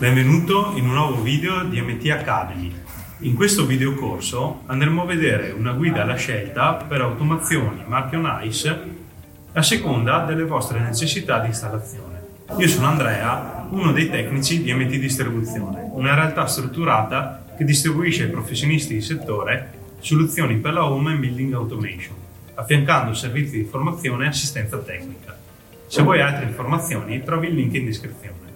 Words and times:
Benvenuto 0.00 0.72
in 0.76 0.86
un 0.86 0.94
nuovo 0.94 1.20
video 1.20 1.62
di 1.64 1.78
MT 1.78 2.08
Academy. 2.08 2.74
In 3.18 3.34
questo 3.34 3.66
videocorso 3.66 4.62
andremo 4.64 5.02
a 5.02 5.04
vedere 5.04 5.50
una 5.50 5.72
guida 5.72 6.00
alla 6.00 6.14
scelta 6.14 6.72
per 6.72 7.02
automazioni 7.02 7.84
marchio 7.86 8.18
NICE 8.18 8.80
a 9.52 9.62
seconda 9.62 10.24
delle 10.24 10.44
vostre 10.44 10.80
necessità 10.80 11.40
di 11.40 11.48
installazione. 11.48 12.18
Io 12.56 12.66
sono 12.66 12.86
Andrea, 12.86 13.66
uno 13.68 13.92
dei 13.92 14.08
tecnici 14.08 14.62
di 14.62 14.72
MT 14.72 14.96
Distribuzione, 14.96 15.86
una 15.92 16.14
realtà 16.14 16.46
strutturata 16.46 17.44
che 17.54 17.64
distribuisce 17.64 18.22
ai 18.22 18.30
professionisti 18.30 18.94
di 18.94 19.02
settore 19.02 19.72
soluzioni 19.98 20.56
per 20.56 20.72
la 20.72 20.90
home 20.90 21.10
and 21.10 21.20
building 21.20 21.52
automation, 21.52 22.14
affiancando 22.54 23.12
servizi 23.12 23.58
di 23.58 23.64
formazione 23.64 24.24
e 24.24 24.28
assistenza 24.28 24.78
tecnica. 24.78 25.36
Se 25.86 26.00
vuoi 26.00 26.22
altre 26.22 26.46
informazioni 26.46 27.22
trovi 27.22 27.48
il 27.48 27.54
link 27.54 27.74
in 27.74 27.84
descrizione. 27.84 28.49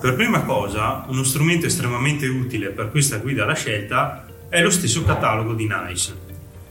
Per 0.00 0.14
prima 0.14 0.44
cosa, 0.44 1.04
uno 1.08 1.22
strumento 1.22 1.66
estremamente 1.66 2.26
utile 2.26 2.70
per 2.70 2.90
questa 2.90 3.18
guida 3.18 3.42
alla 3.42 3.54
scelta 3.54 4.24
è 4.48 4.62
lo 4.62 4.70
stesso 4.70 5.04
catalogo 5.04 5.52
di 5.52 5.68
NICE. 5.68 6.14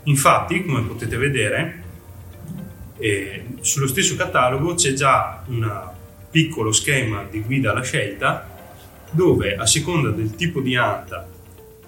Infatti, 0.06 0.66
come 0.66 0.82
potete 0.82 1.16
vedere, 1.16 1.84
eh, 2.98 3.46
sullo 3.62 3.86
stesso 3.86 4.16
catalogo 4.16 4.74
c'è 4.74 4.94
già 4.94 5.44
un 5.46 5.90
piccolo 6.32 6.72
schema 6.72 7.24
di 7.30 7.42
guida 7.42 7.70
alla 7.70 7.84
scelta 7.84 8.48
dove 9.12 9.56
a 9.56 9.68
seconda 9.68 10.10
del 10.10 10.36
tipo 10.36 10.60
di 10.60 10.76
anta, 10.76 11.28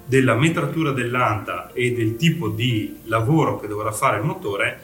della 0.05 0.35
metratura 0.35 0.91
dell'anta 0.91 1.71
e 1.73 1.91
del 1.91 2.18
tipo 2.18 2.49
di 2.49 2.99
lavoro 3.05 3.60
che 3.60 3.68
dovrà 3.68 3.91
fare 3.91 4.18
il 4.18 4.26
motore, 4.26 4.80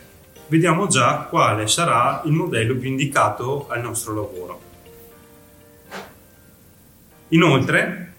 vediamo 0.47 0.87
già 0.87 1.27
quale 1.29 1.67
sarà 1.67 2.23
il 2.25 2.31
modello 2.31 2.75
più 2.77 2.89
indicato 2.89 3.67
al 3.69 3.81
nostro 3.81 4.15
lavoro. 4.15 4.67
Inoltre, 7.29 8.13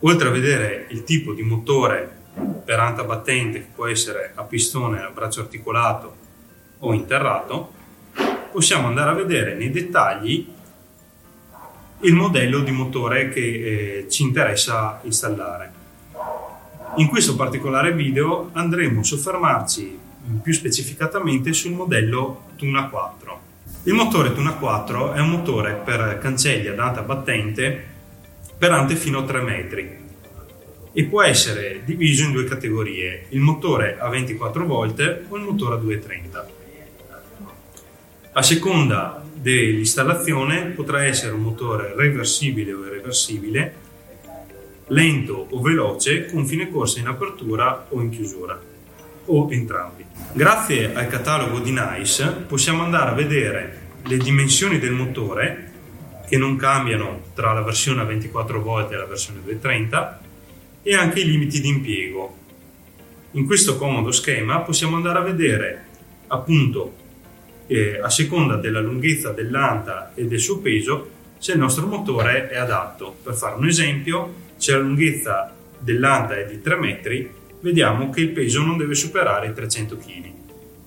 oltre 0.00 0.28
a 0.28 0.30
vedere 0.30 0.86
il 0.90 1.02
tipo 1.02 1.32
di 1.32 1.42
motore 1.42 2.18
per 2.64 2.78
anta 2.78 3.02
battente 3.02 3.58
che 3.58 3.68
può 3.74 3.88
essere 3.88 4.30
a 4.36 4.44
pistone, 4.44 5.02
a 5.02 5.10
braccio 5.10 5.40
articolato 5.40 6.16
o 6.78 6.92
interrato, 6.94 7.72
possiamo 8.52 8.86
andare 8.86 9.10
a 9.10 9.14
vedere 9.14 9.54
nei 9.54 9.70
dettagli 9.70 10.46
il 12.02 12.14
modello 12.14 12.60
di 12.60 12.70
motore 12.70 13.28
che 13.28 13.40
eh, 13.40 14.08
ci 14.08 14.22
interessa 14.22 15.00
installare. 15.02 15.72
In 16.96 17.08
questo 17.08 17.34
particolare 17.34 17.92
video 17.92 18.50
andremo 18.52 19.00
a 19.00 19.04
soffermarci 19.04 19.98
più 20.40 20.52
specificatamente 20.52 21.52
sul 21.52 21.72
modello 21.72 22.44
Tuna 22.56 22.88
4. 22.88 23.49
Il 23.84 23.94
motore 23.94 24.34
Tuna 24.34 24.52
4 24.52 25.14
è 25.14 25.20
un 25.20 25.30
motore 25.30 25.72
per 25.82 26.18
cancelli 26.20 26.66
ad 26.66 26.78
alta 26.78 27.00
battente 27.00 27.82
per 28.58 28.72
ante 28.72 28.94
fino 28.94 29.20
a 29.20 29.24
3 29.24 29.40
metri 29.40 29.98
e 30.92 31.04
può 31.04 31.22
essere 31.22 31.80
diviso 31.86 32.24
in 32.24 32.32
due 32.32 32.44
categorie, 32.44 33.24
il 33.30 33.40
motore 33.40 33.98
a 33.98 34.10
24 34.10 34.66
volt 34.66 35.22
o 35.26 35.36
il 35.36 35.42
motore 35.42 35.76
a 35.76 35.78
230. 35.78 36.48
A 38.32 38.42
seconda 38.42 39.24
dell'installazione 39.32 40.66
potrà 40.66 41.06
essere 41.06 41.32
un 41.32 41.40
motore 41.40 41.94
reversibile 41.96 42.74
o 42.74 42.84
irreversibile, 42.84 43.74
lento 44.88 45.46
o 45.48 45.60
veloce, 45.62 46.26
con 46.26 46.44
fine 46.44 46.68
corsa 46.70 46.98
in 46.98 47.06
apertura 47.06 47.86
o 47.88 48.00
in 48.02 48.10
chiusura, 48.10 48.60
o 49.26 49.48
entrambi. 49.50 50.04
Grazie 50.32 50.94
al 50.94 51.08
catalogo 51.08 51.58
di 51.58 51.72
NICE 51.72 52.44
possiamo 52.46 52.82
andare 52.82 53.10
a 53.10 53.14
vedere 53.14 53.78
le 54.04 54.16
dimensioni 54.16 54.78
del 54.78 54.92
motore 54.92 55.70
che 56.28 56.36
non 56.38 56.56
cambiano 56.56 57.22
tra 57.34 57.52
la 57.52 57.62
versione 57.62 58.02
a 58.02 58.04
24 58.04 58.62
volt 58.62 58.92
e 58.92 58.96
la 58.96 59.06
versione 59.06 59.40
230 59.42 60.20
e 60.82 60.94
anche 60.94 61.20
i 61.20 61.26
limiti 61.26 61.60
di 61.60 61.68
impiego. 61.68 62.36
In 63.32 63.46
questo 63.46 63.76
comodo 63.76 64.12
schema 64.12 64.60
possiamo 64.60 64.96
andare 64.96 65.18
a 65.18 65.22
vedere 65.22 65.84
appunto 66.28 66.94
eh, 67.66 68.00
a 68.02 68.08
seconda 68.08 68.56
della 68.56 68.80
lunghezza 68.80 69.30
dell'anta 69.30 70.12
e 70.14 70.26
del 70.26 70.40
suo 70.40 70.58
peso 70.58 71.10
se 71.38 71.52
il 71.52 71.58
nostro 71.58 71.86
motore 71.86 72.48
è 72.48 72.56
adatto. 72.56 73.16
Per 73.22 73.34
fare 73.34 73.56
un 73.56 73.66
esempio, 73.66 74.34
se 74.56 74.72
la 74.72 74.78
lunghezza 74.78 75.54
dell'anta 75.78 76.36
è 76.36 76.46
di 76.46 76.60
3 76.60 76.76
metri, 76.76 77.30
vediamo 77.60 78.10
che 78.10 78.20
il 78.20 78.30
peso 78.30 78.62
non 78.62 78.76
deve 78.76 78.94
superare 78.94 79.48
i 79.48 79.54
300 79.54 79.96
kg, 79.96 80.32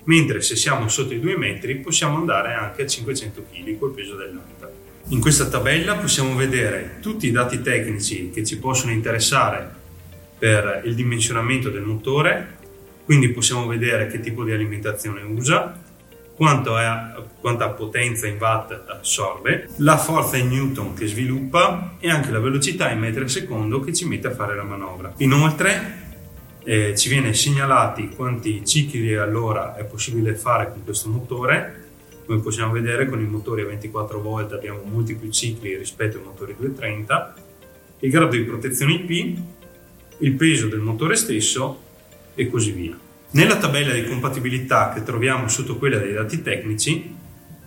mentre 0.05 0.41
se 0.41 0.55
siamo 0.55 0.87
sotto 0.87 1.13
i 1.13 1.19
2 1.19 1.37
metri 1.37 1.77
possiamo 1.77 2.17
andare 2.17 2.53
anche 2.53 2.83
a 2.83 2.87
500 2.87 3.45
kg 3.51 3.77
col 3.77 3.93
peso 3.93 4.15
dell'anta. 4.15 4.71
In 5.09 5.19
questa 5.19 5.47
tabella 5.47 5.95
possiamo 5.95 6.35
vedere 6.35 6.97
tutti 7.01 7.27
i 7.27 7.31
dati 7.31 7.61
tecnici 7.61 8.29
che 8.31 8.45
ci 8.45 8.57
possono 8.57 8.91
interessare 8.91 9.81
per 10.37 10.81
il 10.85 10.95
dimensionamento 10.95 11.69
del 11.69 11.83
motore, 11.83 12.57
quindi 13.05 13.29
possiamo 13.29 13.67
vedere 13.67 14.07
che 14.07 14.19
tipo 14.19 14.43
di 14.43 14.51
alimentazione 14.51 15.21
usa, 15.21 15.77
quanto 16.35 16.77
è, 16.77 16.87
quanta 17.39 17.69
potenza 17.69 18.27
in 18.27 18.37
watt 18.39 18.71
assorbe, 18.87 19.69
la 19.77 19.97
forza 19.97 20.37
in 20.37 20.49
newton 20.49 20.93
che 20.93 21.05
sviluppa 21.05 21.95
e 21.99 22.09
anche 22.09 22.31
la 22.31 22.39
velocità 22.39 22.89
in 22.89 22.99
metri 22.99 23.21
al 23.21 23.29
secondo 23.29 23.81
che 23.81 23.93
ci 23.93 24.05
mette 24.05 24.27
a 24.27 24.31
fare 24.31 24.55
la 24.55 24.63
manovra. 24.63 25.13
Inoltre 25.17 26.02
eh, 26.63 26.95
ci 26.95 27.09
viene 27.09 27.33
segnalati 27.33 28.09
quanti 28.09 28.65
cicli 28.65 29.13
all'ora 29.15 29.75
è 29.75 29.83
possibile 29.83 30.35
fare 30.35 30.71
con 30.71 30.83
questo 30.83 31.09
motore. 31.09 31.81
Come 32.25 32.39
possiamo 32.39 32.71
vedere 32.71 33.09
con 33.09 33.19
i 33.19 33.25
motori 33.25 33.61
a 33.61 33.65
24 33.65 34.21
volt 34.21 34.53
abbiamo 34.53 34.81
molti 34.83 35.15
più 35.15 35.29
cicli 35.29 35.75
rispetto 35.75 36.17
ai 36.17 36.23
motori 36.23 36.55
230, 36.57 37.33
il 37.99 38.09
grado 38.09 38.35
di 38.35 38.43
protezione 38.43 38.93
IP, 38.93 39.37
il 40.19 40.33
peso 40.33 40.67
del 40.67 40.79
motore 40.79 41.15
stesso 41.15 41.81
e 42.33 42.49
così 42.49 42.71
via. 42.71 42.97
Nella 43.31 43.57
tabella 43.57 43.93
di 43.93 44.05
compatibilità 44.05 44.93
che 44.93 45.03
troviamo 45.03 45.49
sotto 45.49 45.77
quella 45.77 45.97
dei 45.97 46.13
dati 46.13 46.41
tecnici, 46.41 47.13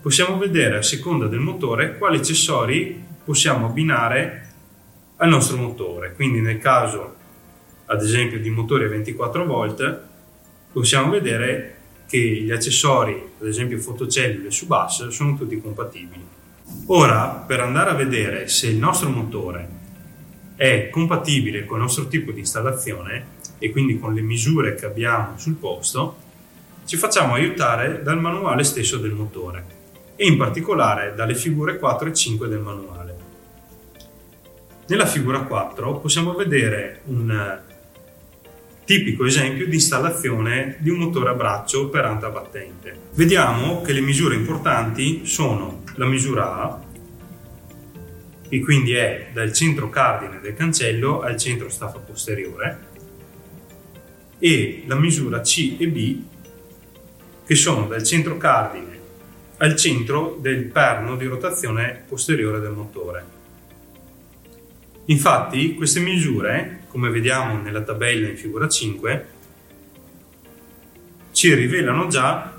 possiamo 0.01 0.39
vedere 0.39 0.79
a 0.79 0.83
seconda 0.83 1.27
del 1.27 1.41
motore 1.41 1.99
quali 1.99 2.19
accessori 2.19 3.03
possiamo 3.25 3.67
abbinare 3.67 4.49
al 5.17 5.29
nostro 5.29 5.57
motore. 5.57 6.15
Quindi 6.15 6.41
nel 6.41 6.59
caso, 6.59 7.17
ad 7.87 8.03
esempio, 8.03 8.39
di 8.41 8.51
motori 8.51 8.85
a 8.85 8.89
24 8.89 9.47
volt, 9.47 10.01
possiamo 10.73 11.11
vedere 11.11 11.75
che 12.07 12.19
gli 12.19 12.51
accessori, 12.51 13.33
ad 13.41 13.47
esempio 13.47 13.79
fotocellule 13.79 14.51
su 14.51 14.67
bus, 14.67 15.09
sono 15.09 15.37
tutti 15.37 15.61
compatibili. 15.61 16.25
Ora, 16.87 17.45
per 17.47 17.61
andare 17.61 17.91
a 17.91 17.95
vedere 17.95 18.49
se 18.49 18.69
il 18.69 18.77
nostro 18.77 19.09
motore 19.09 19.69
è 20.57 20.89
compatibile 20.91 21.65
con 21.65 21.79
il 21.79 21.83
nostro 21.85 22.09
tipo 22.09 22.31
di 22.33 22.41
installazione, 22.41 23.35
e 23.59 23.71
quindi 23.71 23.99
con 23.99 24.15
le 24.15 24.21
misure 24.21 24.75
che 24.75 24.87
abbiamo 24.87 25.39
sul 25.39 25.55
posto, 25.55 26.25
ci 26.85 26.97
facciamo 26.97 27.35
aiutare 27.35 28.03
dal 28.03 28.21
manuale 28.21 28.63
stesso 28.65 28.99
del 28.99 29.13
motore 29.13 29.75
e 30.15 30.27
in 30.27 30.37
particolare 30.37 31.15
dalle 31.15 31.35
figure 31.35 31.79
4 31.79 32.09
e 32.09 32.15
5 32.15 32.49
del 32.49 32.61
manuale. 32.61 33.17
Nella 34.87 35.07
figura 35.07 35.41
4 35.41 35.99
possiamo 35.99 36.35
vedere 36.35 37.01
un 37.07 37.65
tipico 38.87 39.27
esempio 39.27 39.67
di 39.67 39.75
installazione 39.75 40.77
di 40.79 40.91
un 40.91 40.99
motore 40.99 41.31
a 41.31 41.35
braccio 41.35 41.89
per 41.89 42.05
anta 42.05 42.31
battente. 42.31 42.97
Vediamo 43.15 43.83
che 43.83 43.93
le 43.93 44.01
misure 44.01 44.37
importanti 44.37 45.27
sono 45.27 45.83
la 45.97 46.07
misura 46.07 46.63
A, 46.63 46.85
che 48.49 48.61
quindi 48.61 48.93
è 48.93 49.31
dal 49.33 49.53
centro 49.53 49.91
cardine 49.91 50.39
del 50.41 50.55
cancello 50.55 51.21
al 51.21 51.37
centro 51.37 51.69
staffa 51.69 51.99
posteriore, 51.99 52.79
e 54.39 54.85
la 54.87 54.95
misura 54.95 55.41
C 55.41 55.77
e 55.79 55.89
B 55.89 56.21
che 57.45 57.55
sono 57.55 57.87
dal 57.87 58.05
centro 58.05 58.37
cardine 58.37 58.95
al 59.59 59.75
centro 59.75 60.39
del 60.41 60.65
perno 60.65 61.17
di 61.17 61.25
rotazione 61.25 62.05
posteriore 62.07 62.61
del 62.61 62.73
motore. 62.73 63.36
Infatti 65.07 65.75
queste 65.75 66.01
misure, 66.01 66.81
come 66.89 67.11
vediamo 67.11 67.61
nella 67.61 67.83
tabella 67.83 68.29
in 68.29 68.37
figura 68.37 68.69
5, 68.69 69.27
ci 71.33 71.55
rivelano 71.55 72.09
già 72.09 72.53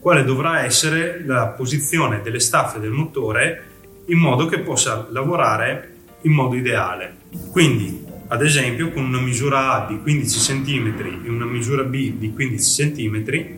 quale 0.00 0.24
dovrà 0.24 0.64
essere 0.64 1.22
la 1.24 1.48
posizione 1.48 2.20
delle 2.22 2.40
staffe 2.40 2.80
del 2.80 2.90
motore 2.90 3.64
in 4.06 4.18
modo 4.18 4.46
che 4.46 4.58
possa 4.60 5.06
lavorare 5.10 5.92
in 6.22 6.32
modo 6.32 6.56
ideale. 6.56 7.16
Quindi 7.50 8.04
ad 8.26 8.42
esempio 8.42 8.90
con 8.90 9.04
una 9.04 9.20
misura 9.20 9.74
A 9.74 9.86
di 9.86 10.00
15 10.00 10.62
cm 10.64 11.22
e 11.24 11.28
una 11.28 11.44
misura 11.44 11.84
B 11.84 12.14
di 12.14 12.32
15 12.32 12.92
cm, 12.92 13.56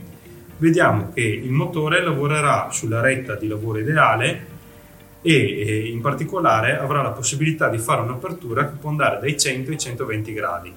vediamo 0.58 1.12
che 1.14 1.22
il 1.22 1.50
motore 1.50 2.02
lavorerà 2.02 2.68
sulla 2.70 3.00
retta 3.00 3.36
di 3.36 3.48
lavoro 3.48 3.78
ideale 3.78 4.54
e 5.22 5.88
in 5.90 6.00
particolare 6.00 6.78
avrà 6.78 7.02
la 7.02 7.10
possibilità 7.10 7.68
di 7.68 7.78
fare 7.78 8.02
un'apertura 8.02 8.68
che 8.68 8.76
può 8.78 8.90
andare 8.90 9.18
dai 9.20 9.38
100 9.38 9.70
ai 9.70 9.78
120 9.78 10.32
gradi. 10.32 10.72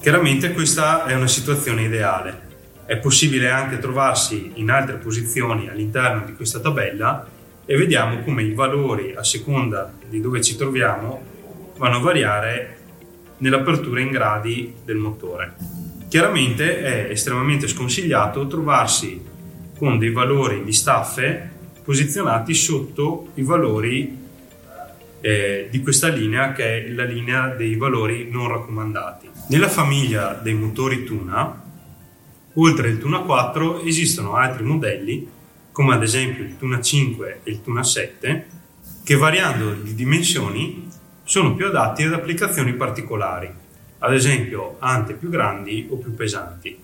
Chiaramente 0.00 0.52
questa 0.52 1.04
è 1.04 1.14
una 1.14 1.28
situazione 1.28 1.82
ideale. 1.82 2.50
È 2.84 2.96
possibile 2.96 3.50
anche 3.50 3.78
trovarsi 3.78 4.52
in 4.54 4.70
altre 4.70 4.96
posizioni 4.96 5.68
all'interno 5.68 6.24
di 6.24 6.34
questa 6.34 6.58
tabella 6.58 7.26
e 7.64 7.76
vediamo 7.76 8.20
come 8.20 8.42
i 8.42 8.52
valori 8.52 9.14
a 9.14 9.22
seconda 9.22 9.92
di 10.08 10.20
dove 10.20 10.42
ci 10.42 10.56
troviamo 10.56 11.22
vanno 11.78 11.96
a 11.96 12.00
variare 12.00 12.76
nell'apertura 13.38 14.00
in 14.00 14.10
gradi 14.10 14.74
del 14.84 14.96
motore. 14.96 15.54
Chiaramente 16.08 16.82
è 16.82 17.10
estremamente 17.10 17.66
sconsigliato 17.68 18.46
trovarsi 18.46 19.24
con 19.78 19.98
dei 19.98 20.10
valori 20.10 20.64
di 20.64 20.72
staffe 20.72 21.50
posizionati 21.82 22.54
sotto 22.54 23.30
i 23.34 23.42
valori 23.42 24.20
eh, 25.20 25.68
di 25.70 25.80
questa 25.80 26.08
linea 26.08 26.52
che 26.52 26.84
è 26.84 26.88
la 26.88 27.04
linea 27.04 27.48
dei 27.48 27.76
valori 27.76 28.28
non 28.30 28.48
raccomandati. 28.48 29.30
Nella 29.48 29.68
famiglia 29.68 30.32
dei 30.34 30.54
motori 30.54 31.04
Tuna, 31.04 31.62
oltre 32.54 32.88
il 32.88 32.98
Tuna 32.98 33.20
4 33.20 33.82
esistono 33.82 34.34
altri 34.34 34.64
modelli 34.64 35.28
come 35.70 35.94
ad 35.94 36.02
esempio 36.02 36.44
il 36.44 36.56
Tuna 36.58 36.80
5 36.80 37.40
e 37.42 37.50
il 37.50 37.62
Tuna 37.62 37.82
7 37.82 38.46
che 39.04 39.16
variando 39.16 39.72
di 39.72 39.94
dimensioni 39.94 40.88
sono 41.24 41.54
più 41.54 41.66
adatti 41.66 42.02
ad 42.02 42.12
applicazioni 42.12 42.74
particolari, 42.74 43.50
ad 43.98 44.12
esempio 44.12 44.76
ante 44.80 45.14
più 45.14 45.28
grandi 45.28 45.86
o 45.90 45.96
più 45.96 46.14
pesanti. 46.14 46.78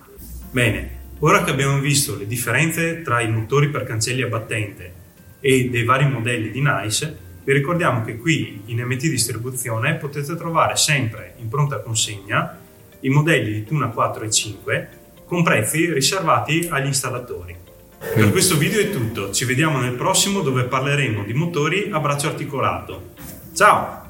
Bene, 0.51 0.98
ora 1.21 1.43
che 1.43 1.51
abbiamo 1.51 1.79
visto 1.79 2.17
le 2.17 2.27
differenze 2.27 3.03
tra 3.03 3.21
i 3.21 3.31
motori 3.31 3.69
per 3.69 3.85
cancelli 3.85 4.23
a 4.23 4.29
battente 4.29 4.93
e 5.41 5.69
dei 5.71 5.85
vari 5.85 6.09
modelli 6.09 6.51
di 6.51 6.63
NICE, 6.63 7.17
vi 7.45 7.53
ricordiamo 7.53 8.05
che 8.05 8.19
qui 8.19 8.63
in 8.67 8.81
MT 8.81 9.09
Distribuzione 9.09 9.95
potete 9.95 10.37
trovare 10.37 10.77
sempre 10.77 11.35
in 11.39 11.49
pronta 11.49 11.81
consegna 11.81 12.59
i 13.01 13.09
modelli 13.09 13.53
di 13.53 13.65
Tuna 13.65 13.89
4 13.89 14.25
e 14.25 14.31
5 14.31 14.89
con 15.25 15.43
prezzi 15.43 15.93
riservati 15.93 16.69
agli 16.71 16.87
installatori. 16.87 17.57
Per 17.99 18.31
questo 18.31 18.57
video 18.57 18.81
è 18.81 18.91
tutto, 18.91 19.33
ci 19.33 19.45
vediamo 19.45 19.81
nel 19.81 19.95
prossimo 19.95 20.41
dove 20.41 20.65
parleremo 20.65 21.25
di 21.25 21.33
motori 21.33 21.89
a 21.91 21.99
braccio 21.99 22.29
articolato. 22.29 23.15
Ciao! 23.55 24.08